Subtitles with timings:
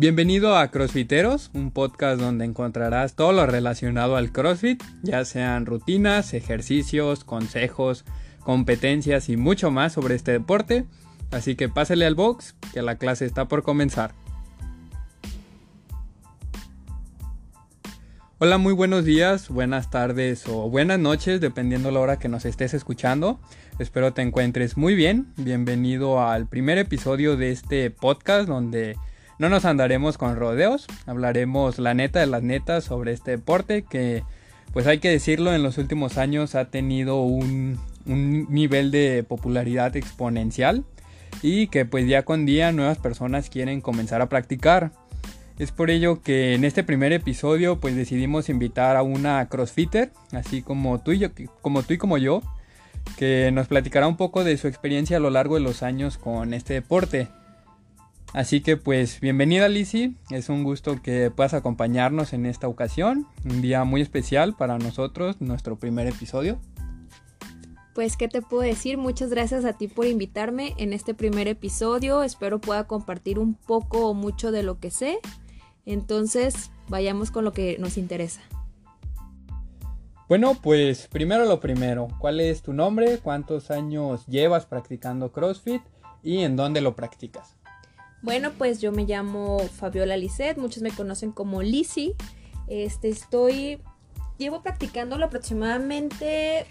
[0.00, 6.32] Bienvenido a CrossFiteros, un podcast donde encontrarás todo lo relacionado al CrossFit, ya sean rutinas,
[6.32, 8.06] ejercicios, consejos,
[8.38, 10.86] competencias y mucho más sobre este deporte.
[11.32, 14.14] Así que pásale al box, que la clase está por comenzar.
[18.38, 22.72] Hola, muy buenos días, buenas tardes o buenas noches, dependiendo la hora que nos estés
[22.72, 23.38] escuchando.
[23.78, 25.34] Espero te encuentres muy bien.
[25.36, 28.96] Bienvenido al primer episodio de este podcast donde
[29.40, 30.86] no nos andaremos con rodeos.
[31.06, 34.22] Hablaremos la neta de las netas sobre este deporte que,
[34.74, 39.96] pues hay que decirlo, en los últimos años ha tenido un, un nivel de popularidad
[39.96, 40.84] exponencial
[41.40, 44.92] y que pues día con día nuevas personas quieren comenzar a practicar.
[45.58, 50.60] Es por ello que en este primer episodio pues decidimos invitar a una crossfitter, así
[50.60, 51.28] como tú y, yo,
[51.62, 52.42] como tú y como yo,
[53.16, 56.52] que nos platicará un poco de su experiencia a lo largo de los años con
[56.52, 57.28] este deporte.
[58.32, 63.60] Así que pues bienvenida Lizzie, es un gusto que puedas acompañarnos en esta ocasión, un
[63.60, 66.58] día muy especial para nosotros, nuestro primer episodio.
[67.92, 68.98] Pues, ¿qué te puedo decir?
[68.98, 72.22] Muchas gracias a ti por invitarme en este primer episodio.
[72.22, 75.18] Espero pueda compartir un poco o mucho de lo que sé
[75.86, 78.40] entonces, vayamos con lo que nos interesa.
[80.28, 83.18] Bueno, pues primero lo primero, ¿cuál es tu nombre?
[83.18, 85.82] ¿Cuántos años llevas practicando CrossFit?
[86.22, 87.56] ¿Y en dónde lo practicas?
[88.22, 92.14] Bueno, pues yo me llamo Fabiola Lisset, muchos me conocen como Lizzy.
[92.68, 93.80] Este, estoy,
[94.38, 96.66] llevo practicándolo aproximadamente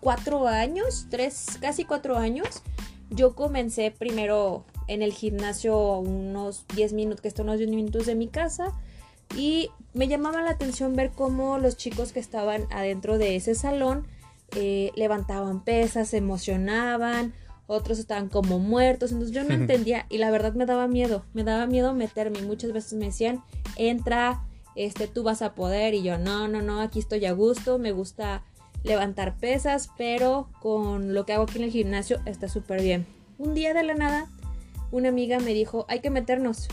[0.00, 2.62] cuatro años, tres, casi cuatro años.
[3.10, 8.14] Yo comencé primero en el gimnasio unos 10 minutos, que están unos 10 minutos de
[8.14, 8.72] mi casa.
[9.36, 14.06] Y me llamaba la atención ver cómo los chicos que estaban adentro de ese salón
[14.54, 17.34] eh, levantaban pesas, se emocionaban,
[17.66, 21.44] otros estaban como muertos, entonces yo no entendía y la verdad me daba miedo, me
[21.44, 22.42] daba miedo meterme.
[22.42, 23.42] Muchas veces me decían,
[23.76, 24.44] entra,
[24.74, 27.92] este, tú vas a poder y yo, no, no, no, aquí estoy a gusto, me
[27.92, 28.44] gusta
[28.82, 33.06] levantar pesas, pero con lo que hago aquí en el gimnasio está súper bien.
[33.38, 34.28] Un día de la nada
[34.90, 36.68] una amiga me dijo, hay que meternos.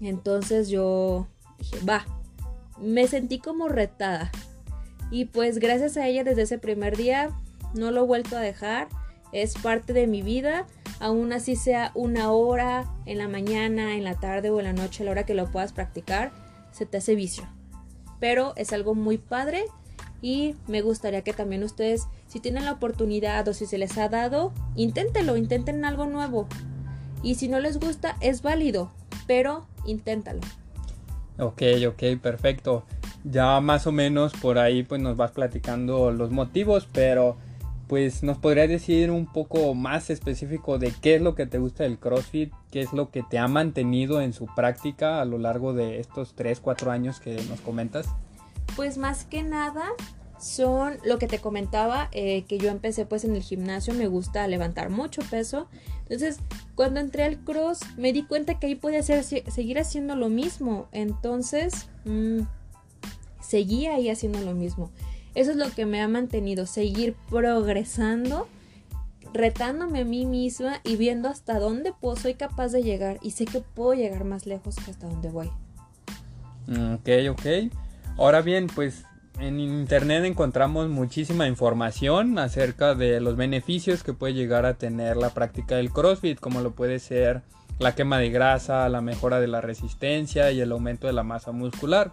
[0.00, 1.26] Entonces yo
[1.58, 2.06] dije, va.
[2.80, 4.30] Me sentí como retada.
[5.10, 7.30] Y pues gracias a ella desde ese primer día
[7.74, 8.88] no lo he vuelto a dejar.
[9.32, 10.66] Es parte de mi vida.
[11.00, 15.02] Aún así sea una hora en la mañana, en la tarde o en la noche,
[15.02, 16.32] a la hora que lo puedas practicar,
[16.72, 17.44] se te hace vicio.
[18.20, 19.64] Pero es algo muy padre
[20.20, 24.08] y me gustaría que también ustedes, si tienen la oportunidad o si se les ha
[24.08, 26.48] dado, inténtenlo, intenten algo nuevo.
[27.22, 28.90] Y si no les gusta, es válido,
[29.26, 30.40] pero inténtalo.
[31.38, 32.84] Ok, ok, perfecto.
[33.24, 37.36] Ya más o menos por ahí pues nos vas platicando los motivos, pero
[37.88, 41.84] pues nos podrías decir un poco más específico de qué es lo que te gusta
[41.84, 45.72] del CrossFit, qué es lo que te ha mantenido en su práctica a lo largo
[45.72, 48.06] de estos 3, 4 años que nos comentas.
[48.76, 49.86] Pues más que nada
[50.38, 54.46] son lo que te comentaba, eh, que yo empecé pues en el gimnasio, me gusta
[54.46, 55.66] levantar mucho peso.
[56.02, 56.38] Entonces,
[56.74, 60.88] cuando entré al cross, me di cuenta que ahí podía hacer, seguir haciendo lo mismo.
[60.92, 62.40] Entonces, mmm,
[63.40, 64.90] seguía ahí haciendo lo mismo.
[65.38, 68.48] Eso es lo que me ha mantenido, seguir progresando,
[69.32, 73.20] retándome a mí misma y viendo hasta dónde puedo, soy capaz de llegar.
[73.22, 75.46] Y sé que puedo llegar más lejos que hasta donde voy.
[76.66, 77.72] Ok, ok.
[78.16, 79.04] Ahora bien, pues
[79.38, 85.30] en internet encontramos muchísima información acerca de los beneficios que puede llegar a tener la
[85.30, 87.42] práctica del CrossFit, como lo puede ser
[87.78, 91.52] la quema de grasa, la mejora de la resistencia y el aumento de la masa
[91.52, 92.10] muscular.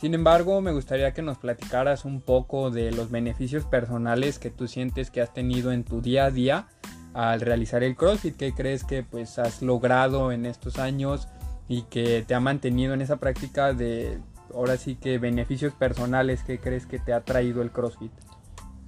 [0.00, 4.68] Sin embargo, me gustaría que nos platicaras un poco de los beneficios personales que tú
[4.68, 6.68] sientes que has tenido en tu día a día
[7.14, 11.28] al realizar el CrossFit, qué crees que pues has logrado en estos años
[11.66, 14.18] y que te ha mantenido en esa práctica de
[14.54, 18.12] ahora sí que beneficios personales que crees que te ha traído el CrossFit?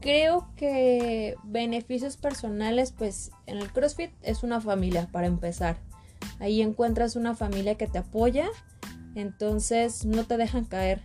[0.00, 5.78] Creo que beneficios personales, pues en el CrossFit es una familia para empezar.
[6.38, 8.48] Ahí encuentras una familia que te apoya,
[9.18, 11.02] entonces no te dejan caer.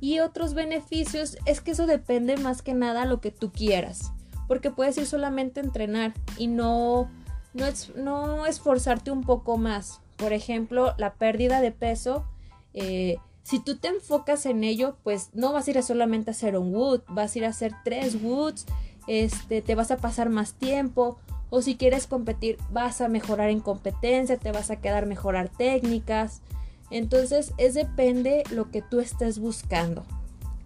[0.00, 4.12] Y otros beneficios es que eso depende más que nada lo que tú quieras,
[4.48, 7.10] porque puedes ir solamente a entrenar y no,
[7.52, 7.66] no,
[7.96, 10.00] no esforzarte un poco más.
[10.16, 12.24] Por ejemplo, la pérdida de peso.
[12.72, 16.56] Eh, si tú te enfocas en ello, pues no vas a ir a solamente hacer
[16.56, 18.66] un wood, vas a ir a hacer tres woods,
[19.06, 21.18] este, te vas a pasar más tiempo,
[21.50, 26.42] o si quieres competir, vas a mejorar en competencia, te vas a quedar mejorar técnicas.
[26.90, 30.04] Entonces, es depende lo que tú estés buscando.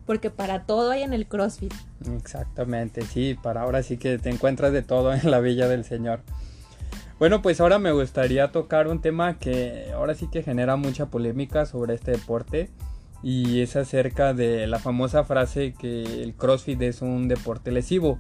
[0.07, 1.73] Porque para todo hay en el CrossFit.
[2.17, 6.21] Exactamente, sí, para ahora sí que te encuentras de todo en la Villa del Señor.
[7.19, 11.65] Bueno, pues ahora me gustaría tocar un tema que ahora sí que genera mucha polémica
[11.65, 12.71] sobre este deporte
[13.23, 18.19] y es acerca de la famosa frase que el CrossFit es un deporte lesivo.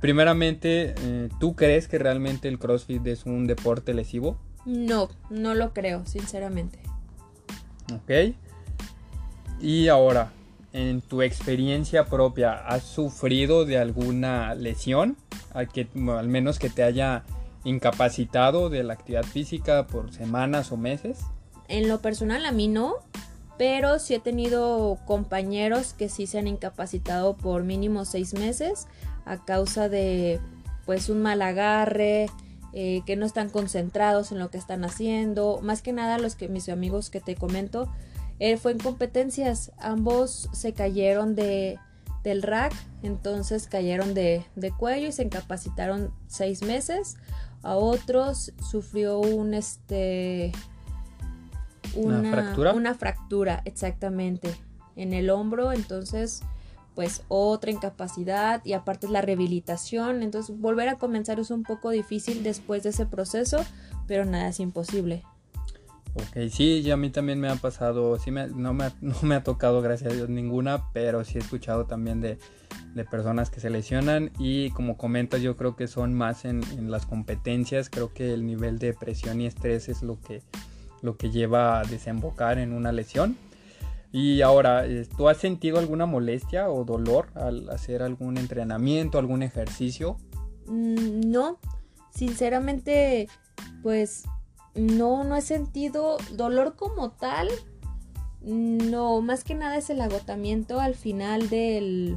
[0.00, 4.38] Primeramente, eh, ¿tú crees que realmente el CrossFit es un deporte lesivo?
[4.64, 6.78] No, no lo creo, sinceramente.
[7.92, 8.34] Ok.
[9.60, 10.32] Y ahora,
[10.72, 15.16] en tu experiencia propia, ¿has sufrido de alguna lesión?
[15.72, 17.22] que, al menos que te haya
[17.62, 21.20] incapacitado de la actividad física por semanas o meses?
[21.68, 22.96] En lo personal a mí no,
[23.56, 28.88] pero sí he tenido compañeros que sí se han incapacitado por mínimo seis meses
[29.24, 30.40] a causa de
[30.84, 32.26] pues un mal agarre,
[32.76, 36.48] eh, que no están concentrados en lo que están haciendo, más que nada los que
[36.48, 37.88] mis amigos que te comento,
[38.40, 41.78] él fue en competencias, ambos se cayeron de,
[42.24, 42.74] del rack,
[43.04, 47.16] entonces cayeron de, de cuello y se incapacitaron seis meses.
[47.62, 50.50] A otros sufrió un este
[51.94, 52.72] una, fractura.
[52.72, 54.52] Una fractura, exactamente,
[54.96, 56.42] en el hombro, entonces
[56.94, 62.42] pues otra incapacidad y aparte la rehabilitación, entonces volver a comenzar es un poco difícil
[62.42, 63.58] después de ese proceso,
[64.06, 65.22] pero nada es imposible.
[66.16, 69.82] Ok, sí, a mí también me ha pasado, sí no, me, no, me, ha tocado,
[69.82, 72.38] gracias a Dios, ninguna, pero sí he escuchado también de,
[72.94, 76.92] de personas que se lesionan y como comentas, yo creo que son más en, en,
[76.92, 80.42] las competencias, creo que el nivel de presión y estrés es lo que,
[81.02, 83.36] lo que lleva a desembocar en una lesión.
[84.16, 89.42] Y ahora, eh, ¿tú has sentido alguna molestia o dolor al hacer algún entrenamiento, algún
[89.42, 90.18] ejercicio?
[90.68, 91.58] Mm, no,
[92.14, 93.28] sinceramente,
[93.82, 94.22] pues
[94.76, 97.48] no, no he sentido dolor como tal.
[98.40, 102.16] No, más que nada es el agotamiento al final del,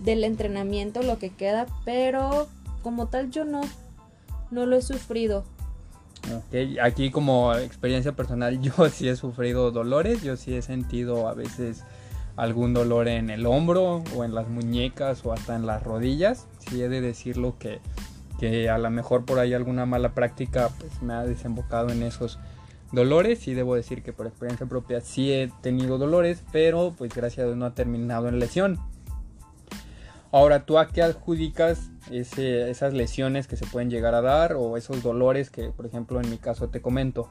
[0.00, 2.48] del entrenamiento, lo que queda, pero
[2.82, 3.60] como tal yo no,
[4.50, 5.44] no lo he sufrido.
[6.32, 11.34] Ok, aquí como experiencia personal yo sí he sufrido dolores, yo sí he sentido a
[11.34, 11.84] veces
[12.36, 16.46] algún dolor en el hombro o en las muñecas o hasta en las rodillas.
[16.58, 17.80] Sí he de decirlo que,
[18.38, 22.38] que a lo mejor por ahí alguna mala práctica pues me ha desembocado en esos
[22.92, 27.44] dolores y debo decir que por experiencia propia sí he tenido dolores, pero pues gracias
[27.44, 28.78] a Dios no ha terminado en lesión.
[30.34, 35.00] Ahora, ¿tú a qué adjudicas esas lesiones que se pueden llegar a dar o esos
[35.00, 37.30] dolores que, por ejemplo, en mi caso te comento?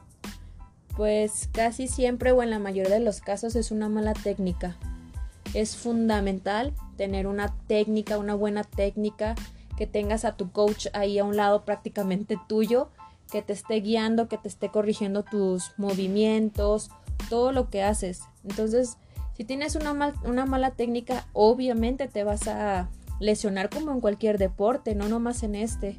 [0.96, 4.78] Pues casi siempre o en la mayoría de los casos es una mala técnica.
[5.52, 9.34] Es fundamental tener una técnica, una buena técnica,
[9.76, 12.88] que tengas a tu coach ahí a un lado prácticamente tuyo,
[13.30, 16.88] que te esté guiando, que te esté corrigiendo tus movimientos,
[17.28, 18.22] todo lo que haces.
[18.44, 18.96] Entonces,
[19.36, 22.88] si tienes una, una mala técnica, obviamente te vas a
[23.20, 25.98] lesionar como en cualquier deporte, no nomás en este.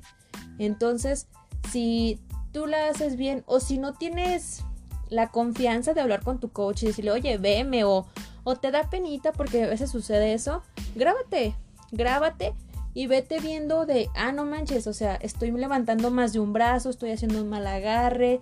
[0.57, 1.27] Entonces,
[1.71, 2.19] si
[2.51, 4.63] tú la haces bien o si no tienes
[5.09, 8.07] la confianza de hablar con tu coach y decirle, oye, veme o,
[8.43, 10.63] o te da penita porque a veces sucede eso,
[10.95, 11.55] grábate,
[11.91, 12.53] grábate
[12.93, 16.89] y vete viendo de, ah, no manches, o sea, estoy levantando más de un brazo,
[16.89, 18.39] estoy haciendo un mal agarre,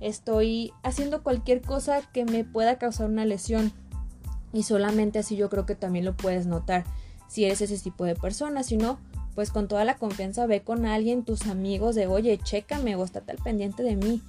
[0.00, 3.72] estoy haciendo cualquier cosa que me pueda causar una lesión.
[4.52, 6.84] Y solamente así yo creo que también lo puedes notar
[7.28, 8.62] si eres ese tipo de persona.
[8.62, 8.98] Si no,
[9.34, 13.30] pues con toda la confianza ve con alguien, tus amigos, de oye, chécame o estate
[13.30, 14.20] al pendiente de mí.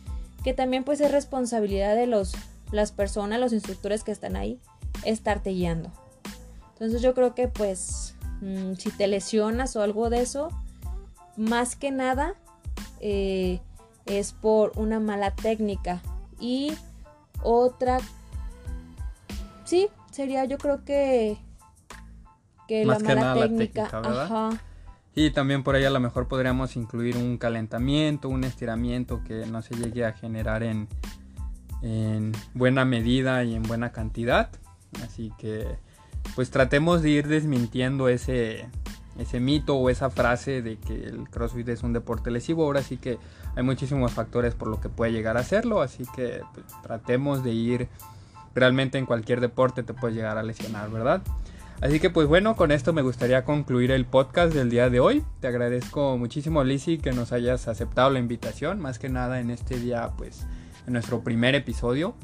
[0.44, 2.34] Que también pues es responsabilidad de los,
[2.72, 4.60] las personas, los instructores que están ahí,
[5.04, 5.92] estarte guiando.
[6.74, 10.50] Entonces yo creo que pues mm, si te lesionas o algo de eso,
[11.36, 12.36] más que nada
[13.00, 13.60] eh,
[14.06, 16.02] es por una mala técnica.
[16.40, 16.74] Y
[17.42, 18.00] otra,
[19.66, 21.38] sí, sería yo creo que
[22.68, 24.52] que la mala técnica, Ajá.
[25.16, 29.62] Y también por ahí a lo mejor podríamos incluir un calentamiento, un estiramiento que no
[29.62, 30.88] se llegue a generar en,
[31.82, 34.50] en buena medida y en buena cantidad.
[35.04, 35.68] Así que
[36.36, 38.66] pues tratemos de ir desmintiendo ese,
[39.20, 42.64] ese mito o esa frase de que el CrossFit es un deporte lesivo.
[42.64, 43.20] Ahora sí que
[43.56, 45.82] hay muchísimos factores por lo que puede llegar a hacerlo.
[45.82, 47.90] Así que pues, tratemos de ir
[48.56, 51.22] realmente en cualquier deporte te puede llegar a lesionar, ¿verdad?
[51.82, 55.24] Así que pues bueno, con esto me gustaría concluir el podcast del día de hoy.
[55.42, 59.78] Te agradezco muchísimo Lizzy que nos hayas aceptado la invitación, más que nada en este
[59.78, 60.46] día pues
[60.88, 62.16] en nuestro primer episodio.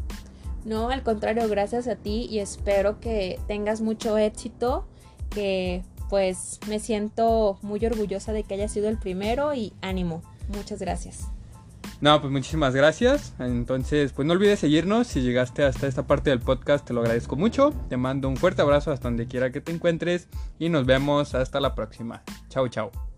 [0.66, 4.88] No, al contrario, gracias a ti y espero que tengas mucho éxito,
[5.30, 10.22] que pues me siento muy orgullosa de que haya sido el primero y ánimo.
[10.50, 11.28] Muchas gracias.
[12.02, 13.34] No, pues muchísimas gracias.
[13.40, 15.08] Entonces, pues no olvides seguirnos.
[15.08, 17.74] Si llegaste hasta esta parte del podcast, te lo agradezco mucho.
[17.90, 20.28] Te mando un fuerte abrazo hasta donde quiera que te encuentres
[20.60, 22.24] y nos vemos hasta la próxima.
[22.50, 23.09] Chao, chao.